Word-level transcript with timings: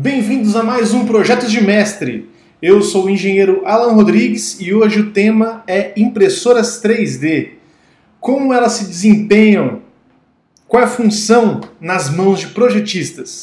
Bem-vindos 0.00 0.54
a 0.54 0.62
mais 0.62 0.94
um 0.94 1.04
Projetos 1.04 1.50
de 1.50 1.60
Mestre. 1.60 2.30
Eu 2.62 2.82
sou 2.82 3.06
o 3.06 3.10
engenheiro 3.10 3.62
Alan 3.64 3.94
Rodrigues 3.94 4.56
e 4.60 4.72
hoje 4.72 5.00
o 5.00 5.10
tema 5.10 5.64
é 5.66 5.92
impressoras 5.96 6.80
3D. 6.80 7.54
Como 8.20 8.54
elas 8.54 8.74
se 8.74 8.84
desempenham? 8.84 9.82
Qual 10.68 10.80
é 10.80 10.86
a 10.86 10.88
função 10.88 11.62
nas 11.80 12.08
mãos 12.10 12.38
de 12.38 12.46
projetistas? 12.46 13.42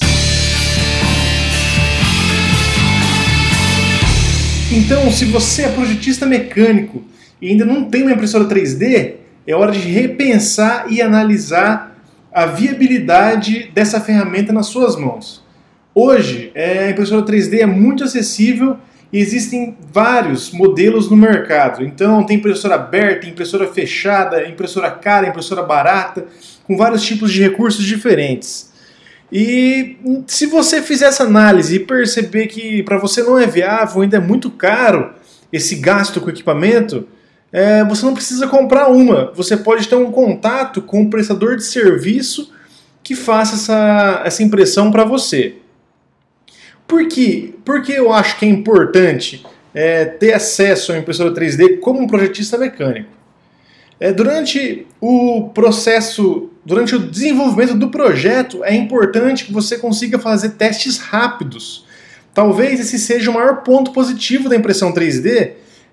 Então, 4.71 5.11
se 5.11 5.25
você 5.25 5.63
é 5.63 5.69
projetista 5.73 6.25
mecânico 6.25 7.03
e 7.41 7.49
ainda 7.49 7.65
não 7.65 7.89
tem 7.89 8.03
uma 8.03 8.13
impressora 8.13 8.45
3D, 8.45 9.15
é 9.45 9.53
hora 9.53 9.73
de 9.73 9.79
repensar 9.79 10.85
e 10.89 11.01
analisar 11.01 11.97
a 12.31 12.45
viabilidade 12.45 13.69
dessa 13.73 13.99
ferramenta 13.99 14.53
nas 14.53 14.67
suas 14.67 14.95
mãos. 14.95 15.44
Hoje, 15.97 16.51
é, 16.53 16.87
a 16.87 16.89
impressora 16.89 17.25
3D 17.25 17.61
é 17.61 17.65
muito 17.65 18.03
acessível 18.03 18.75
e 19.13 19.17
existem 19.17 19.77
vários 19.93 20.51
modelos 20.51 21.09
no 21.09 21.15
mercado. 21.15 21.85
Então, 21.85 22.21
tem 22.25 22.35
impressora 22.35 22.75
aberta, 22.75 23.25
impressora 23.25 23.65
fechada, 23.65 24.45
impressora 24.45 24.91
cara, 24.91 25.29
impressora 25.29 25.63
barata, 25.63 26.25
com 26.67 26.75
vários 26.75 27.01
tipos 27.01 27.31
de 27.31 27.41
recursos 27.41 27.85
diferentes. 27.85 28.73
E 29.31 29.95
se 30.27 30.47
você 30.47 30.81
fizer 30.81 31.05
essa 31.05 31.23
análise 31.23 31.77
e 31.77 31.79
perceber 31.79 32.47
que 32.47 32.83
para 32.83 32.97
você 32.97 33.23
não 33.23 33.39
é 33.39 33.47
viável, 33.47 34.01
ainda 34.01 34.17
é 34.17 34.19
muito 34.19 34.51
caro 34.51 35.13
esse 35.49 35.75
gasto 35.75 36.19
com 36.19 36.29
equipamento, 36.29 37.07
é, 37.53 37.85
você 37.85 38.05
não 38.05 38.13
precisa 38.13 38.47
comprar 38.47 38.89
uma. 38.89 39.31
Você 39.33 39.55
pode 39.55 39.87
ter 39.87 39.95
um 39.95 40.11
contato 40.11 40.81
com 40.81 41.03
um 41.03 41.09
prestador 41.09 41.55
de 41.55 41.63
serviço 41.63 42.51
que 43.01 43.15
faça 43.15 43.55
essa, 43.55 44.23
essa 44.25 44.43
impressão 44.43 44.91
para 44.91 45.05
você. 45.05 45.55
Por? 46.87 47.07
Porque 47.63 47.91
eu 47.93 48.11
acho 48.13 48.37
que 48.37 48.45
é 48.45 48.49
importante 48.49 49.45
é, 49.73 50.05
ter 50.05 50.33
acesso 50.33 50.93
à 50.93 50.97
impressora 50.97 51.33
3D 51.33 51.79
como 51.79 52.01
um 52.01 52.07
projetista 52.07 52.57
mecânico. 52.57 53.09
É, 53.99 54.11
durante 54.11 54.85
o 54.99 55.49
processo, 55.53 56.49
durante 56.65 56.95
o 56.95 56.99
desenvolvimento 56.99 57.75
do 57.75 57.89
projeto, 57.89 58.63
é 58.63 58.73
importante 58.73 59.45
que 59.45 59.53
você 59.53 59.77
consiga 59.77 60.19
fazer 60.19 60.51
testes 60.51 60.97
rápidos. 60.97 61.85
Talvez 62.33 62.79
esse 62.79 62.99
seja 62.99 63.31
o 63.31 63.33
maior 63.33 63.63
ponto 63.63 63.91
positivo 63.91 64.49
da 64.49 64.55
impressão 64.55 64.93
3D, 64.93 65.51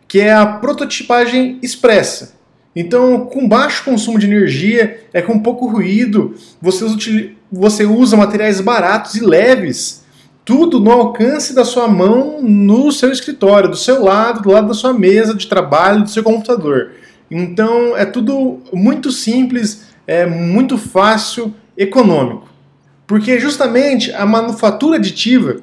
que 0.09 0.21
é 0.21 0.33
a 0.33 0.45
prototipagem 0.45 1.59
expressa. 1.63 2.35
Então, 2.75 3.27
com 3.27 3.49
baixo 3.49 3.85
consumo 3.85 4.19
de 4.19 4.27
energia, 4.27 5.01
é 5.13 5.23
com 5.23 5.39
pouco 5.39 5.67
ruído, 5.67 6.35
você, 6.61 6.85
você 7.51 7.85
usa 7.85 8.17
materiais 8.17 8.61
baratos 8.61 9.15
e 9.15 9.25
leves, 9.25 10.02
tudo 10.45 10.81
no 10.81 10.91
alcance 10.91 11.55
da 11.55 11.65
sua 11.65 11.87
mão 11.87 12.43
no 12.43 12.91
seu 12.91 13.13
escritório, 13.13 13.71
do 13.71 13.77
seu 13.77 14.03
lado, 14.03 14.43
do 14.43 14.51
lado 14.51 14.69
da 14.69 14.75
sua 14.75 14.93
mesa 14.93 15.35
de 15.35 15.47
trabalho, 15.47 16.03
do 16.03 16.11
seu 16.11 16.23
computador. 16.23 16.93
Então 17.31 17.97
é 17.97 18.05
tudo 18.05 18.61
muito 18.73 19.11
simples, 19.11 19.87
é 20.07 20.27
muito 20.27 20.77
fácil, 20.77 21.55
econômico. 21.77 22.49
Porque 23.07 23.39
justamente 23.39 24.13
a 24.13 24.27
manufatura 24.27 24.97
aditiva, 24.97 25.57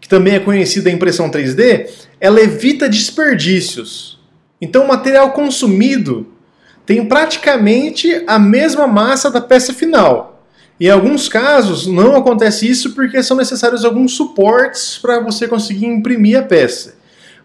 que 0.00 0.08
também 0.08 0.34
é 0.34 0.40
conhecida 0.40 0.90
a 0.90 0.92
impressão 0.92 1.30
3D, 1.30 1.88
ela 2.20 2.40
evita 2.40 2.88
desperdícios. 2.88 4.20
Então 4.60 4.84
o 4.84 4.88
material 4.88 5.32
consumido 5.32 6.26
tem 6.84 7.06
praticamente 7.06 8.22
a 8.26 8.38
mesma 8.38 8.86
massa 8.86 9.30
da 9.30 9.40
peça 9.40 9.72
final. 9.72 10.31
Em 10.82 10.90
alguns 10.90 11.28
casos 11.28 11.86
não 11.86 12.16
acontece 12.16 12.68
isso 12.68 12.90
porque 12.92 13.22
são 13.22 13.36
necessários 13.36 13.84
alguns 13.84 14.16
suportes 14.16 14.98
para 14.98 15.20
você 15.20 15.46
conseguir 15.46 15.86
imprimir 15.86 16.36
a 16.36 16.42
peça. 16.42 16.96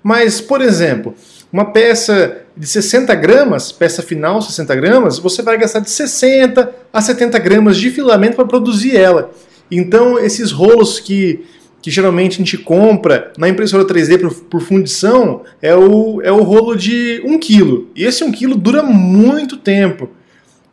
Mas, 0.02 0.42
por 0.42 0.60
exemplo, 0.60 1.14
uma 1.54 1.66
peça 1.66 2.38
de 2.58 2.66
60 2.66 3.14
gramas, 3.14 3.72
peça 3.72 4.02
final 4.02 4.42
60 4.42 4.76
gramas, 4.76 5.20
você 5.20 5.44
vai 5.44 5.56
gastar 5.56 5.81
de 5.81 5.92
60 5.92 6.68
a 6.92 7.00
70 7.00 7.38
gramas 7.38 7.78
de 7.78 7.92
filamento 7.92 8.36
para 8.36 8.47
produzir 8.47 8.97
ela. 8.97 9.30
Então, 9.70 10.18
esses 10.18 10.52
rolos 10.52 11.00
que, 11.00 11.46
que 11.80 11.92
geralmente 11.92 12.34
a 12.34 12.38
gente 12.38 12.58
compra 12.58 13.31
na 13.38 13.47
impressora 13.47 13.86
3D 13.86 14.20
por, 14.20 14.34
por 14.34 14.62
fundição 14.62 15.44
é 15.62 15.76
o, 15.76 16.24
é 16.24 16.31
o 16.31 16.42
rolo 16.42 16.76
de 16.76 17.22
1 17.24 17.38
kg. 17.38 17.86
E 17.96 18.03
esse 18.03 18.24
1 18.24 18.31
kg 18.31 18.56
dura 18.56 18.81
muito 18.81 19.58
tempo. 19.58 20.09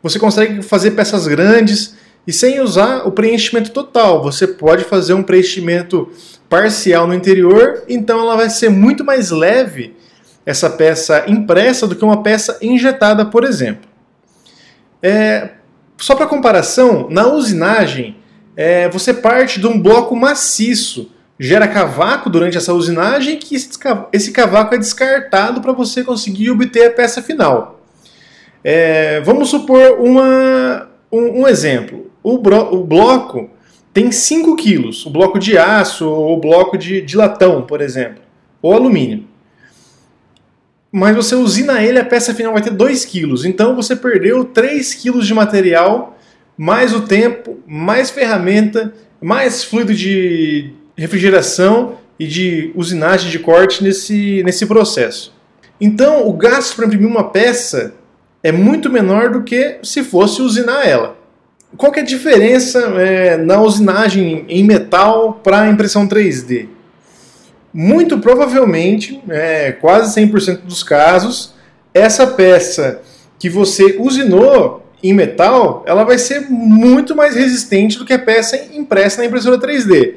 Você 0.01 0.17
consegue 0.17 0.63
fazer 0.63 0.91
peças 0.91 1.27
grandes 1.27 1.93
e 2.27 2.33
sem 2.33 2.59
usar 2.59 3.07
o 3.07 3.11
preenchimento 3.11 3.71
total. 3.71 4.21
Você 4.23 4.47
pode 4.47 4.83
fazer 4.83 5.13
um 5.13 5.23
preenchimento 5.23 6.09
parcial 6.49 7.07
no 7.07 7.13
interior, 7.13 7.83
então 7.87 8.19
ela 8.19 8.35
vai 8.35 8.49
ser 8.49 8.69
muito 8.69 9.03
mais 9.03 9.31
leve 9.31 9.95
essa 10.45 10.69
peça 10.69 11.25
impressa 11.27 11.87
do 11.87 11.95
que 11.95 12.05
uma 12.05 12.21
peça 12.21 12.57
injetada, 12.61 13.25
por 13.25 13.43
exemplo. 13.43 13.89
É, 15.01 15.49
só 15.97 16.15
para 16.15 16.27
comparação, 16.27 17.07
na 17.09 17.27
usinagem, 17.27 18.17
é, 18.55 18.87
você 18.89 19.13
parte 19.13 19.59
de 19.59 19.67
um 19.67 19.79
bloco 19.79 20.15
maciço, 20.15 21.11
gera 21.39 21.67
cavaco 21.67 22.29
durante 22.29 22.57
essa 22.57 22.73
usinagem, 22.73 23.37
que 23.37 23.55
esse 23.55 24.31
cavaco 24.31 24.75
é 24.75 24.77
descartado 24.77 25.61
para 25.61 25.73
você 25.73 26.03
conseguir 26.03 26.51
obter 26.51 26.87
a 26.87 26.91
peça 26.91 27.21
final. 27.21 27.81
É, 28.63 29.21
vamos 29.21 29.49
supor 29.49 29.99
uma, 29.99 30.89
um, 31.11 31.41
um 31.41 31.47
exemplo. 31.47 32.04
O, 32.25 32.37
bro, 32.37 32.75
o, 32.75 32.83
bloco 32.83 33.49
tem 33.93 34.11
5 34.11 34.55
quilos, 34.55 35.05
o 35.05 35.09
bloco 35.09 35.37
de 35.37 35.57
aço 35.57 36.07
ou 36.09 36.37
o 36.37 36.39
bloco 36.39 36.77
de, 36.77 37.01
de 37.01 37.15
latão, 37.15 37.61
por 37.61 37.81
exemplo, 37.81 38.21
ou 38.61 38.73
alumínio 38.73 39.25
mas 40.97 41.13
você 41.13 41.35
usina 41.35 41.83
ele, 41.83 41.99
a 41.99 42.05
peça 42.05 42.33
final 42.33 42.53
vai 42.53 42.61
ter 42.61 42.69
2 42.69 43.03
kg. 43.03 43.45
Então 43.45 43.75
você 43.75 43.97
perdeu 43.97 44.45
3 44.45 44.93
kg 44.93 45.19
de 45.19 45.33
material, 45.33 46.17
mais 46.57 46.93
o 46.93 47.01
tempo, 47.01 47.59
mais 47.67 48.09
ferramenta, 48.09 48.93
mais 49.19 49.61
fluido 49.61 49.93
de 49.93 50.71
refrigeração 50.95 51.97
e 52.17 52.25
de 52.25 52.71
usinagem 52.75 53.29
de 53.29 53.39
corte 53.39 53.83
nesse, 53.83 54.41
nesse 54.43 54.65
processo. 54.65 55.35
Então 55.81 56.29
o 56.29 56.31
gasto 56.31 56.77
para 56.77 56.85
imprimir 56.85 57.09
uma 57.09 57.29
peça 57.29 57.95
é 58.41 58.53
muito 58.53 58.89
menor 58.89 59.31
do 59.31 59.43
que 59.43 59.79
se 59.83 60.01
fosse 60.01 60.41
usinar 60.41 60.87
ela. 60.87 61.17
Qual 61.77 61.93
é 61.95 61.99
a 61.99 62.03
diferença 62.03 62.79
é, 62.99 63.37
na 63.37 63.61
usinagem 63.61 64.45
em 64.47 64.63
metal 64.63 65.39
para 65.43 65.67
impressão 65.67 66.07
3D? 66.07 66.67
muito 67.75 68.19
provavelmente, 68.19 69.21
é, 69.27 69.73
quase 69.73 70.17
100% 70.21 70.61
dos 70.61 70.81
casos, 70.81 71.53
essa 71.93 72.25
peça 72.25 73.01
que 73.37 73.49
você 73.49 73.97
usinou 73.99 74.89
em 75.03 75.13
metal, 75.13 75.83
ela 75.85 76.05
vai 76.05 76.17
ser 76.17 76.49
muito 76.49 77.13
mais 77.13 77.35
resistente 77.35 77.97
do 77.97 78.05
que 78.05 78.13
a 78.13 78.19
peça 78.19 78.55
impressa 78.73 79.17
na 79.21 79.27
impressora 79.27 79.59
3D. 79.59 80.13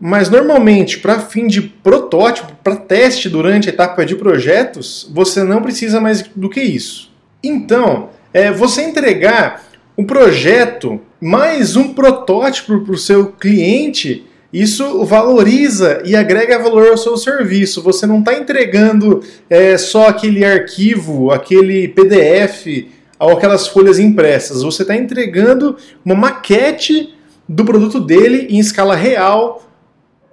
Mas 0.00 0.30
normalmente, 0.30 1.00
para 1.00 1.18
fim 1.18 1.48
de 1.48 1.60
protótipo, 1.60 2.52
para 2.62 2.76
teste 2.76 3.28
durante 3.28 3.68
a 3.68 3.72
etapa 3.72 4.06
de 4.06 4.14
projetos, 4.14 5.10
você 5.12 5.42
não 5.42 5.60
precisa 5.60 6.00
mais 6.00 6.22
do 6.22 6.48
que 6.48 6.60
isso. 6.60 7.12
Então, 7.42 8.10
é, 8.32 8.52
você 8.52 8.82
entregar 8.82 9.64
um 10.00 10.04
projeto 10.04 10.98
mais 11.20 11.76
um 11.76 11.92
protótipo 11.92 12.80
para 12.80 12.94
o 12.94 12.98
seu 12.98 13.26
cliente 13.32 14.24
isso 14.50 15.04
valoriza 15.04 16.02
e 16.04 16.16
agrega 16.16 16.58
valor 16.58 16.88
ao 16.88 16.96
seu 16.96 17.16
serviço. 17.16 17.82
Você 17.82 18.06
não 18.06 18.18
está 18.18 18.34
entregando 18.34 19.22
é, 19.48 19.76
só 19.78 20.08
aquele 20.08 20.44
arquivo, 20.44 21.30
aquele 21.30 21.86
PDF 21.88 22.88
ou 23.18 23.30
aquelas 23.30 23.68
folhas 23.68 23.98
impressas. 23.98 24.62
Você 24.62 24.82
está 24.82 24.96
entregando 24.96 25.76
uma 26.04 26.14
maquete 26.14 27.14
do 27.48 27.64
produto 27.64 28.00
dele 28.00 28.48
em 28.50 28.58
escala 28.58 28.96
real 28.96 29.62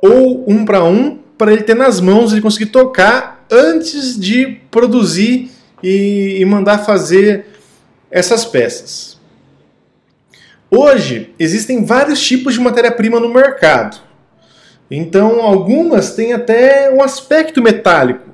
ou 0.02 0.50
um 0.50 0.64
para 0.64 0.84
um 0.84 1.20
para 1.38 1.52
ele 1.54 1.62
ter 1.62 1.76
nas 1.76 2.00
mãos 2.00 2.34
e 2.34 2.42
conseguir 2.42 2.68
tocar 2.68 3.46
antes 3.52 4.18
de 4.18 4.58
produzir 4.72 5.52
e, 5.84 6.38
e 6.40 6.46
mandar 6.46 6.80
fazer 6.80 7.46
essas 8.10 8.46
peças. 8.46 9.17
Hoje 10.70 11.34
existem 11.40 11.86
vários 11.86 12.22
tipos 12.22 12.54
de 12.54 12.60
matéria-prima 12.60 13.20
no 13.20 13.34
mercado. 13.34 14.02
Então, 14.92 15.42
algumas 15.42 16.14
têm 16.14 16.34
até 16.34 16.92
um 16.94 17.02
aspecto 17.02 17.62
metálico 17.62 18.30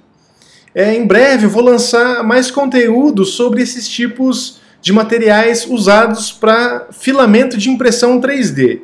É, 0.76 0.94
em 0.94 1.06
breve 1.06 1.48
vou 1.48 1.64
lançar 1.64 2.24
mais 2.24 2.52
conteúdo 2.52 3.26
sobre 3.26 3.64
esses 3.64 3.90
tipos 3.90 4.60
de 4.82 4.94
materiais 4.94 5.66
usados 5.66 6.32
para 6.32 6.88
filamento 6.92 7.58
de 7.58 7.70
impressão 7.70 8.22
3D. 8.22 8.82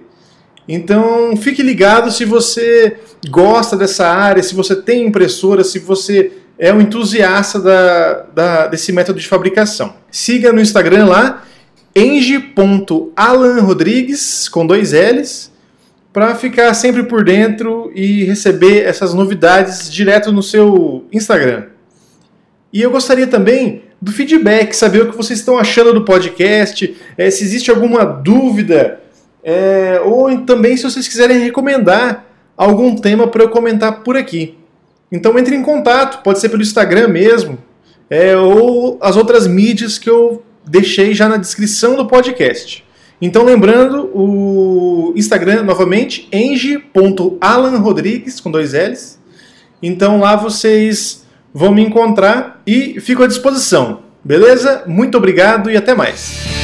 Então 0.68 1.38
fique 1.38 1.62
ligado 1.62 2.10
se 2.12 2.26
você 2.26 2.98
gosta 3.30 3.78
dessa 3.78 4.08
área, 4.08 4.42
se 4.42 4.56
você 4.56 4.76
tem 4.76 5.06
impressora, 5.06 5.64
se 5.64 5.78
você 5.80 6.32
é 6.58 6.74
um 6.74 6.82
entusiasta 6.82 7.60
da, 7.60 8.26
da, 8.34 8.66
desse 8.68 8.92
método 8.92 9.20
de 9.20 9.28
fabricação. 9.28 9.94
Siga 10.10 10.52
no 10.52 10.60
Instagram 10.62 11.06
lá, 11.06 11.44
eng.alanrodrigues, 11.96 14.50
com 14.50 14.66
dois 14.66 14.92
L's, 14.92 15.52
para 16.12 16.34
ficar 16.34 16.74
sempre 16.74 17.04
por 17.04 17.24
dentro 17.26 17.92
e 17.94 18.24
receber 18.24 18.86
essas 18.86 19.14
novidades 19.14 19.92
direto 19.92 20.32
no 20.32 20.42
seu 20.42 21.06
Instagram. 21.12 21.66
E 22.72 22.82
eu 22.82 22.90
gostaria 22.90 23.28
também 23.28 23.84
do 24.02 24.12
feedback, 24.12 24.74
saber 24.74 25.04
o 25.04 25.12
que 25.12 25.18
vocês 25.18 25.38
estão 25.40 25.58
achando 25.58 25.94
do 25.94 26.06
podcast, 26.06 26.96
é, 27.18 27.30
se 27.30 27.44
existe 27.44 27.70
alguma 27.70 28.06
dúvida, 28.06 29.02
é, 29.46 30.02
ou 30.04 30.36
também 30.40 30.76
se 30.76 30.84
vocês 30.84 31.08
quiserem 31.08 31.38
recomendar 31.38 32.26
algum 32.58 32.96
tema 32.96 33.28
para 33.28 33.44
eu 33.44 33.50
comentar 33.50 34.02
por 34.02 34.18
aqui. 34.18 34.58
Então 35.12 35.38
entre 35.38 35.56
em 35.56 35.62
contato, 35.62 36.24
pode 36.24 36.40
ser 36.40 36.50
pelo 36.50 36.64
Instagram 36.64 37.10
mesmo, 37.10 37.60
é, 38.10 38.36
ou 38.36 38.98
as 39.00 39.16
outras 39.16 39.46
mídias 39.46 40.00
que 40.00 40.10
eu 40.10 40.44
deixei 40.68 41.14
já 41.14 41.30
na 41.30 41.38
descrição 41.38 41.96
do 41.96 42.08
podcast. 42.08 42.84
Então 43.22 43.46
lembrando, 43.46 44.10
o 44.14 45.14
Instagram 45.16 45.62
novamente, 45.62 46.28
eng.alanrodrigues, 46.32 48.40
com 48.40 48.50
dois 48.50 48.74
L's. 48.74 49.20
Então 49.82 50.20
lá 50.20 50.36
vocês 50.36 51.24
vão 51.54 51.72
me 51.72 51.84
encontrar 51.84 52.64
e 52.66 53.00
fico 53.00 53.22
à 53.22 53.28
disposição. 53.28 54.00
Beleza? 54.24 54.84
Muito 54.88 55.16
obrigado 55.18 55.70
e 55.70 55.78
até 55.78 55.94
mais. 55.94 56.55